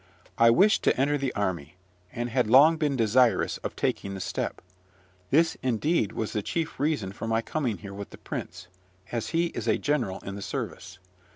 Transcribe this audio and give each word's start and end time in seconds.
I 0.35 0.49
wished 0.49 0.81
to 0.85 0.99
enter 0.99 1.15
the 1.19 1.31
army, 1.35 1.75
and 2.11 2.27
had 2.31 2.47
long 2.49 2.75
been 2.75 2.95
desirous 2.95 3.57
of 3.57 3.75
taking 3.75 4.15
the 4.15 4.19
step. 4.19 4.59
This, 5.29 5.57
indeed, 5.61 6.11
was 6.13 6.33
the 6.33 6.41
chief 6.41 6.79
reason 6.79 7.11
for 7.11 7.27
my 7.27 7.43
coming 7.43 7.77
here 7.77 7.93
with 7.93 8.09
the 8.09 8.17
prince, 8.17 8.67
as 9.11 9.27
he 9.27 9.49
is 9.53 9.67
a 9.67 9.77
general 9.77 10.17
in 10.21 10.33
the 10.33 10.41
service. 10.41 10.97